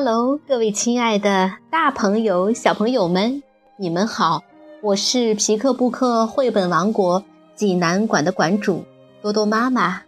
[0.00, 3.42] Hello，各位亲爱的大朋友、小朋友们，
[3.76, 4.44] 你们好！
[4.80, 7.24] 我是皮克布克绘本王国
[7.56, 8.84] 济南馆的馆主
[9.20, 10.02] 多多妈妈。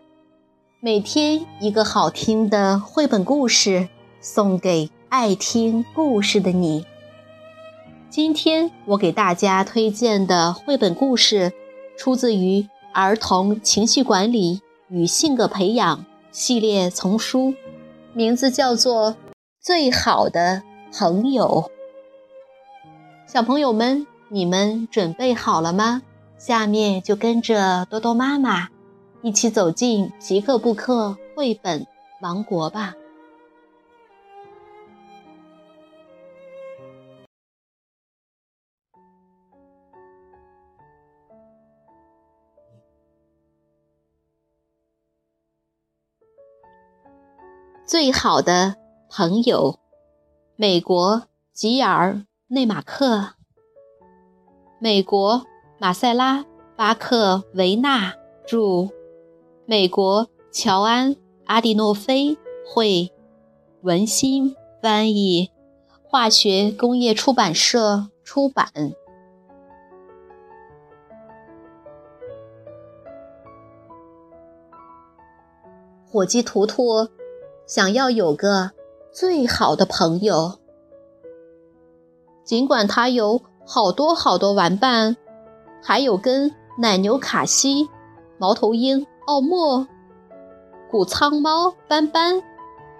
[0.78, 3.88] 每天一个好听的绘本故事，
[4.20, 6.86] 送给爱听故事的你。
[8.08, 11.52] 今天我给大家推荐的绘本故事，
[11.98, 12.60] 出自于
[12.94, 15.98] 《儿童情绪管理与性格培养》
[16.30, 17.52] 系列丛书，
[18.14, 19.16] 名字叫做。
[19.62, 21.70] 最好的朋友，
[23.26, 26.00] 小朋友们，你们准备好了吗？
[26.38, 28.70] 下面就跟着多多妈妈
[29.20, 31.86] 一起走进皮克布克绘本
[32.22, 32.94] 王国吧。
[47.84, 48.79] 最好的。
[49.12, 49.80] 朋友，
[50.54, 53.30] 美国吉尔内马克，
[54.78, 55.44] 美国
[55.78, 58.14] 马塞拉巴克维纳
[58.46, 58.88] 著，
[59.66, 61.16] 美国乔安
[61.46, 63.12] 阿蒂诺菲绘，
[63.82, 65.50] 文心翻译，
[66.04, 68.68] 化学工业出版社出版。
[76.08, 77.08] 火鸡图图
[77.66, 78.70] 想要有个。
[79.12, 80.58] 最好的朋友，
[82.44, 85.16] 尽管他有好多好多玩伴，
[85.82, 87.88] 还有跟奶牛卡西、
[88.38, 89.88] 猫头鹰奥莫、
[90.88, 92.40] 谷仓猫斑斑、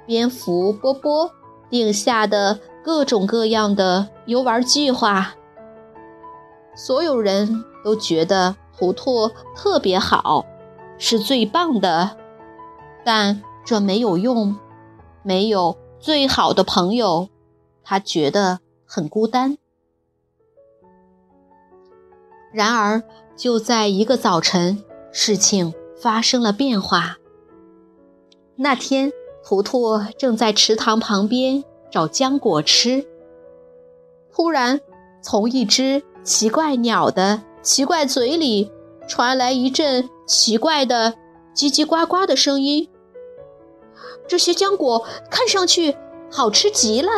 [0.04, 1.30] 蝙蝠波波
[1.70, 5.34] 定下的各种各样的游玩计划，
[6.74, 10.44] 所有人都觉得图图特别好，
[10.98, 12.16] 是最棒的，
[13.04, 14.56] 但这没有用，
[15.22, 15.76] 没有。
[16.00, 17.28] 最好的朋友，
[17.84, 19.58] 他觉得很孤单。
[22.52, 23.02] 然而，
[23.36, 27.18] 就在一个早晨，事情发生了变化。
[28.56, 29.12] 那天，
[29.44, 33.06] 图图正在池塘旁边找浆果吃，
[34.32, 34.80] 突然，
[35.22, 38.72] 从一只奇怪鸟的奇怪嘴里
[39.06, 41.14] 传来一阵奇怪的
[41.54, 42.89] 叽叽呱呱的声音。
[44.30, 45.96] 这些浆果看上去
[46.30, 47.10] 好吃极了。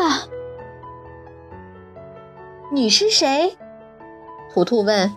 [2.72, 3.58] 你是谁？
[4.50, 5.12] 图图问。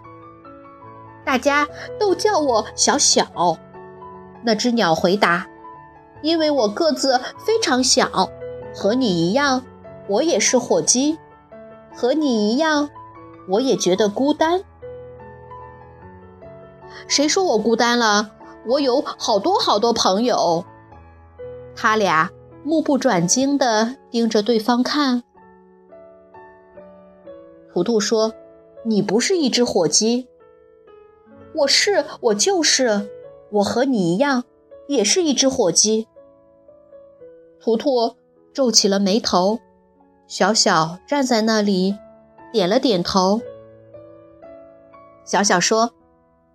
[1.23, 1.65] 大家
[1.97, 3.25] 都叫我小小。
[4.43, 5.47] 那只鸟回答
[6.21, 8.29] ：“因为我个子非常小，
[8.75, 9.63] 和你一样，
[10.09, 11.17] 我也是火鸡。
[11.95, 12.89] 和你一样，
[13.47, 14.65] 我也觉得孤单。
[17.07, 18.31] 谁说我孤单了？
[18.65, 20.65] 我有好多好多朋友。”
[21.75, 22.31] 他俩
[22.63, 25.23] 目不转睛地盯着对方看。
[27.73, 28.33] 图图说
[28.85, 30.27] ：“你不是一只火鸡。
[31.53, 33.09] ”“我是，我就是，
[33.51, 34.45] 我和你一样，
[34.87, 36.07] 也是一只火鸡。”
[37.59, 38.15] 图图
[38.53, 39.59] 皱起了眉头。
[40.27, 41.95] 小小站在那里，
[42.51, 43.41] 点了点头。
[45.23, 45.91] 小小说：“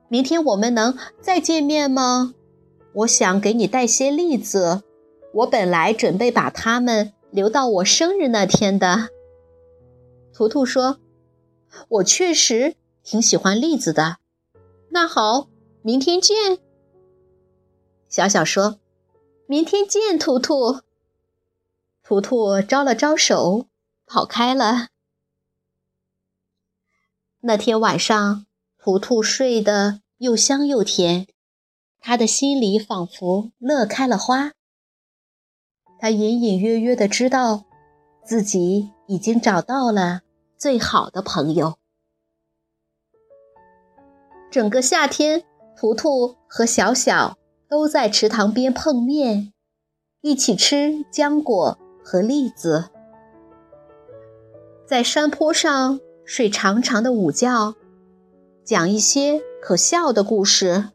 [0.09, 2.35] 明天我们能再见面吗？
[2.95, 4.83] 我想给你带些栗子。”
[5.33, 9.09] 我本来准备把它们留到我生日那天的。
[10.33, 10.99] 图图说
[11.89, 14.19] ：“我确实挺喜欢栗子的。”
[14.91, 15.49] 那好，
[15.83, 16.59] 明天见。
[18.09, 18.81] 小小说
[19.47, 20.81] ：“明天见，图图。”
[22.03, 23.67] 图图招了招手，
[24.05, 24.89] 跑开了。
[27.43, 28.47] 那天晚上，
[28.79, 31.29] 图图睡得又香又甜，
[32.01, 34.53] 他的心里仿佛乐开了花。
[36.01, 37.65] 他隐隐约约的知道，
[38.25, 40.23] 自己已经找到了
[40.57, 41.75] 最好的朋友。
[44.51, 45.45] 整个夏天，
[45.77, 47.37] 图图和小小
[47.69, 49.53] 都在池塘边碰面，
[50.23, 52.89] 一起吃浆果和栗子，
[54.87, 57.75] 在山坡上睡长长的午觉，
[58.65, 60.89] 讲一些可笑的故事，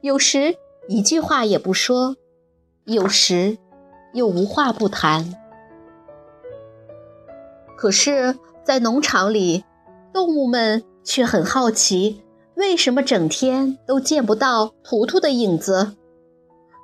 [0.00, 0.56] 有时
[0.88, 2.16] 一句话也不说。
[2.92, 3.56] 有时，
[4.14, 5.36] 又无话不谈。
[7.76, 9.64] 可是，在农场里，
[10.12, 12.24] 动物们却很好奇，
[12.56, 15.94] 为什么整天都见不到图图的影子？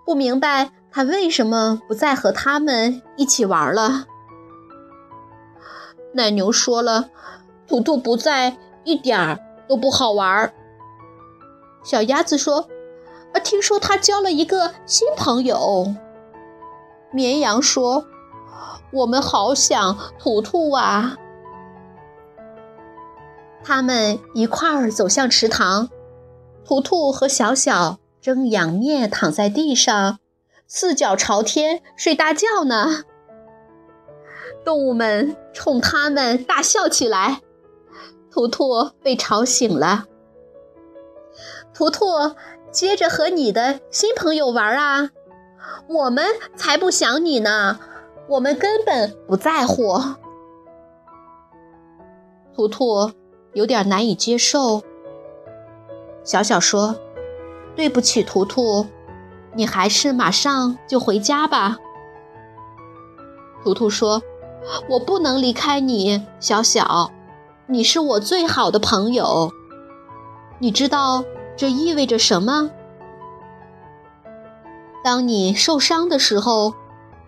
[0.05, 4.07] 不明白他为什么不再和他们一起玩了。
[6.15, 7.11] 奶牛说了，
[7.67, 10.55] 图图不在，一点儿都不好玩。
[11.83, 12.69] 小鸭子说。
[13.41, 15.95] 听说他交了一个新朋友。
[17.13, 18.07] 绵羊说
[18.93, 21.17] ：“我们好想图图啊！”
[23.63, 25.89] 他们一块儿走向池塘，
[26.65, 30.19] 图图和小小正仰面躺在地上，
[30.67, 33.05] 四脚朝天睡大觉呢。
[34.65, 37.41] 动物们冲他们大笑起来，
[38.31, 40.07] 图图被吵醒了。
[41.73, 42.07] 图图，
[42.77, 45.09] 接着和你的新朋友玩啊！
[45.89, 46.27] 我们
[46.57, 47.81] 才不想你呢，
[48.29, 49.99] 我们根本不在乎。
[52.55, 53.11] 图图。
[53.55, 54.83] 有点难以接受。
[56.23, 56.95] 小小说
[57.75, 58.85] ：“对不起，图图，
[59.55, 61.79] 你还是马上就回家吧。”
[63.65, 64.23] 图图说
[64.91, 67.11] ：“我不能离开你，小小，
[67.67, 69.51] 你是我最好的朋友。
[70.59, 71.25] 你知道
[71.57, 72.71] 这意味着什么？
[75.03, 76.75] 当你受伤的时候，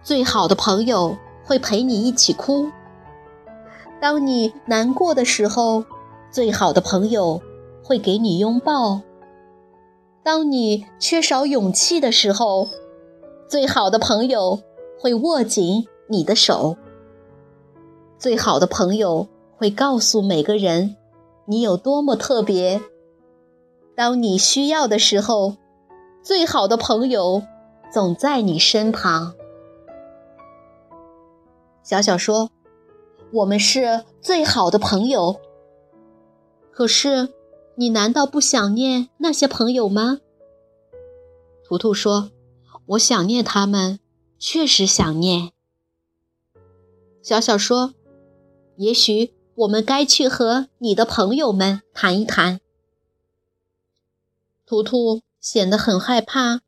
[0.03, 2.71] 最好的朋友会陪你一起哭；
[4.01, 5.85] 当你难过的时候，
[6.31, 7.41] 最好的朋友
[7.83, 9.01] 会给你拥抱。
[10.23, 12.69] 当你缺少勇气的时候，
[13.49, 14.61] 最好的朋友
[15.01, 16.77] 会握紧你的手。
[18.19, 19.27] 最好的朋友
[19.57, 20.97] 会告诉每个人
[21.47, 22.79] 你有多么特别。
[23.99, 25.57] 当你需要的时候，
[26.23, 27.43] 最好的朋友
[27.93, 29.35] 总在你身旁。
[31.83, 32.53] 小小说
[33.35, 35.41] ：“我们是最好的朋友。”
[36.71, 37.35] 可是，
[37.75, 40.21] 你难道不想念那些朋友吗？
[41.65, 42.31] 图图说
[42.95, 43.99] ：“我想念他们，
[44.39, 45.51] 确实想念。”
[47.21, 47.95] 小小说
[48.79, 52.61] ：“也许我们该去和你的朋友们谈一谈。”
[54.69, 56.61] 图图显得很害怕。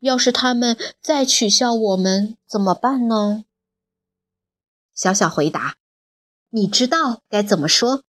[0.00, 3.44] 要是他们再取笑我们怎么办呢？
[4.94, 5.76] 小小回答
[6.48, 8.02] ：“你知道该怎么说。”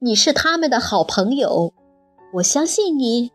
[0.00, 1.74] 你是他们的好朋友，
[2.36, 3.32] 我相信你。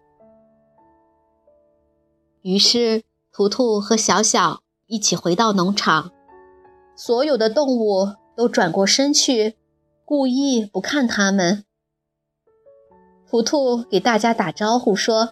[2.41, 6.11] 于是，图图和小小一起回到农场，
[6.95, 9.57] 所有的动物都转过身去，
[10.03, 11.64] 故意不看他们。
[13.29, 15.29] 图图给大家打招呼说：“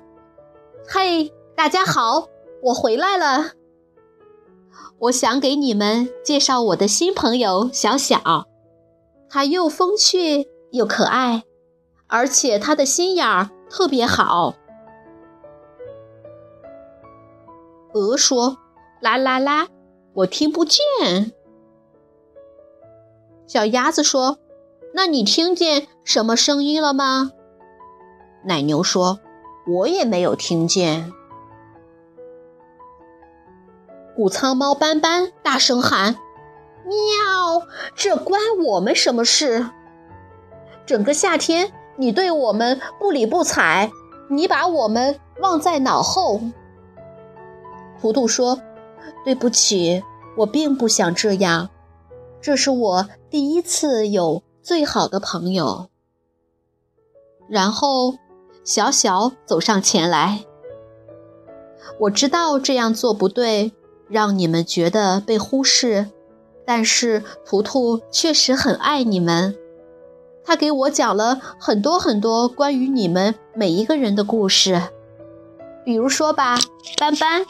[0.88, 2.28] 嘿，大家好，
[2.64, 3.52] 我回来了。
[5.00, 8.46] 我想给你们介绍我的新朋友小小，
[9.30, 11.44] 他又风趣。”又可爱，
[12.08, 14.56] 而且他的心眼儿特别好。
[17.94, 18.58] 鹅说
[19.00, 19.68] ：“啦啦啦，
[20.16, 20.82] 我听不见。”
[23.46, 24.40] 小鸭子说
[24.96, 27.34] ：“那你听见什么声音了吗？”
[28.44, 29.20] 奶牛说
[29.68, 31.12] ：“我也没有听见。”
[34.16, 36.18] 谷仓猫斑斑大声喊
[36.86, 37.68] ：“喵！
[37.96, 39.68] 这关我们什么事？”
[40.86, 43.92] 整个夏天，你对我们不理不睬，
[44.30, 46.42] 你把我们忘在脑后。
[48.02, 48.60] 图图说
[49.24, 50.04] ：“对不起，
[50.38, 51.70] 我并不想这样。
[52.42, 55.90] 这是我第一次有最好的朋友。”
[57.48, 58.16] 然后，
[58.64, 60.46] 小小走上前来。
[62.00, 63.74] 我知道这样做不对，
[64.08, 66.08] 让你们觉得被忽视，
[66.66, 69.56] 但是图图确实很爱你们。
[70.46, 74.82] 他给我讲了很多很多关于你们每一个人的故事，
[75.86, 76.58] 比如说吧，
[76.98, 77.46] 斑斑，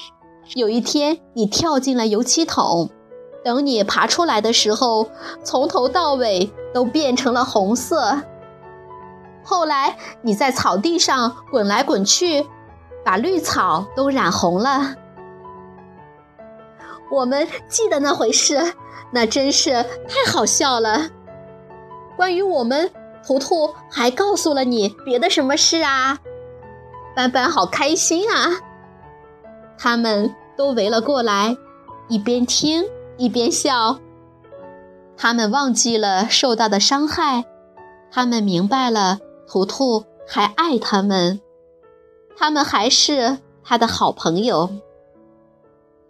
[0.55, 2.89] 有一天你跳进了油漆桶，
[3.43, 5.07] 等你爬出来的时候，
[5.43, 8.21] 从头到尾都变成了红色。
[9.43, 12.45] 后来你在草地上滚来滚去，
[13.03, 14.95] 把绿草都染红了。
[17.11, 18.73] 我们记得那回事，
[19.11, 19.71] 那真是
[20.07, 21.09] 太好笑了。
[22.15, 22.89] 关于我们，
[23.25, 26.17] 图图还告诉了你别的什么事啊？
[27.15, 28.49] 斑斑好开心啊！
[29.77, 31.55] 他们都围了过来，
[32.07, 32.83] 一边听
[33.17, 33.99] 一边笑。
[35.15, 37.45] 他们忘记了受到的伤害，
[38.11, 39.19] 他们明白了
[39.53, 41.39] 图图还爱他们，
[42.35, 44.67] 他们还是他的好朋友。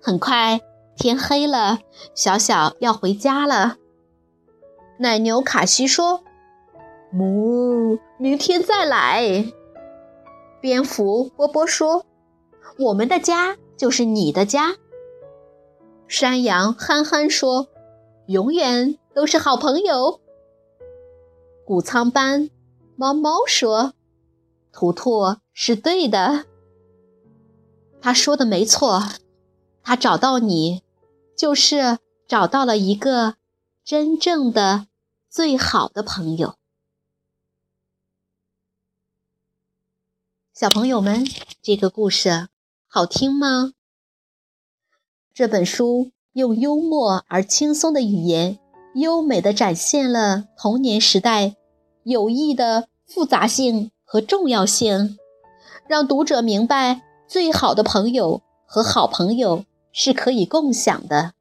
[0.01, 0.61] 很快
[0.95, 1.79] 天黑了，
[2.15, 3.75] 小小要回家了。
[4.97, 6.23] 奶牛卡西说
[7.11, 9.51] ：“母，明天再来。”
[10.61, 12.05] 蝙蝠波波说
[12.79, 14.77] ：“我们的家就是你的家。”
[16.07, 17.67] 山羊憨憨说
[18.27, 20.21] ：“永远都是好朋友。”
[21.67, 22.49] 谷仓班
[23.03, 23.95] 猫猫说
[24.71, 26.45] ：“图图是对的。”
[27.99, 29.03] 他说的没错，
[29.81, 30.81] 他找到你，
[31.35, 31.99] 就是。
[32.25, 33.35] 找到了一个
[33.83, 34.87] 真正的
[35.29, 36.55] 最好的朋友。
[40.53, 41.27] 小朋友们，
[41.61, 42.47] 这个故事
[42.87, 43.73] 好听吗？
[45.33, 48.57] 这本书用幽默而轻松的语言，
[48.95, 51.57] 优美的展现了童年时代
[52.03, 55.17] 友谊的复杂性和重要性，
[55.87, 61.33] 让读者明白最好的朋友和好朋友是可以共享的。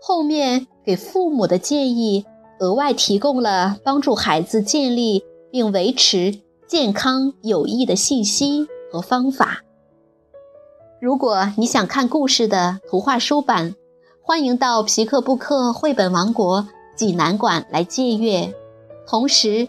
[0.00, 2.24] 后面给父母的建议，
[2.60, 9.62] 额外提供了帮助孩子建立并维持健康友谊的信息和方法。
[11.00, 13.74] 如果你想看故事的图画书版，
[14.22, 18.54] 欢迎到皮克布克绘本王国济南馆来借阅。
[19.06, 19.68] 同时，